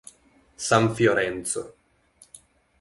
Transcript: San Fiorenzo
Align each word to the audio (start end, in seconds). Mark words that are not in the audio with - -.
San 0.67 0.95
Fiorenzo 0.95 1.61